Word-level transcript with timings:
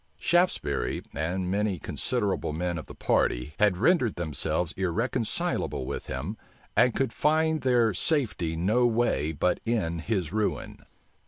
Shaftesbury, 0.17 1.03
and 1.13 1.51
many 1.51 1.77
considerable 1.77 2.53
men 2.53 2.79
of 2.79 2.87
the 2.87 2.95
party, 2.95 3.53
had 3.59 3.77
rendered 3.77 4.15
themselves 4.15 4.71
irreconcilable 4.71 5.85
with 5.85 6.07
him, 6.07 6.37
and 6.75 6.95
could 6.95 7.13
find 7.13 7.61
their 7.61 7.93
safety 7.93 8.55
no 8.55 8.87
way 8.87 9.31
but 9.31 9.59
in 9.63 9.99
his 9.99 10.33
ruin. 10.33 10.83